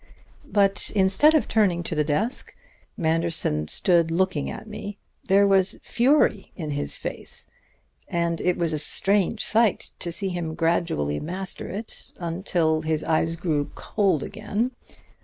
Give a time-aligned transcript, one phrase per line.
[0.51, 2.55] "But instead of turning to the desk,
[2.97, 4.97] Manderson stood looking at me.
[5.25, 7.45] There was fury in his face,
[8.07, 13.35] and it was a strange sight to see him gradually master it until his eyes
[13.35, 14.71] grew cold again.